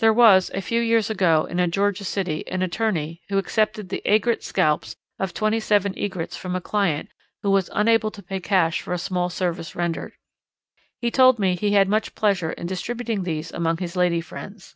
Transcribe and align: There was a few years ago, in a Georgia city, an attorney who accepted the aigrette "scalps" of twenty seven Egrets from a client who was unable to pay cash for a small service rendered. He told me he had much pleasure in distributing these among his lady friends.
There 0.00 0.12
was 0.12 0.50
a 0.54 0.60
few 0.60 0.80
years 0.80 1.08
ago, 1.08 1.44
in 1.44 1.60
a 1.60 1.68
Georgia 1.68 2.02
city, 2.02 2.44
an 2.48 2.62
attorney 2.62 3.22
who 3.28 3.38
accepted 3.38 3.90
the 3.90 4.02
aigrette 4.04 4.42
"scalps" 4.42 4.96
of 5.20 5.32
twenty 5.32 5.60
seven 5.60 5.96
Egrets 5.96 6.36
from 6.36 6.56
a 6.56 6.60
client 6.60 7.10
who 7.42 7.50
was 7.52 7.70
unable 7.72 8.10
to 8.10 8.24
pay 8.24 8.40
cash 8.40 8.80
for 8.80 8.92
a 8.92 8.98
small 8.98 9.30
service 9.30 9.76
rendered. 9.76 10.14
He 11.00 11.12
told 11.12 11.38
me 11.38 11.54
he 11.54 11.74
had 11.74 11.88
much 11.88 12.16
pleasure 12.16 12.50
in 12.50 12.66
distributing 12.66 13.22
these 13.22 13.52
among 13.52 13.76
his 13.76 13.94
lady 13.94 14.20
friends. 14.20 14.74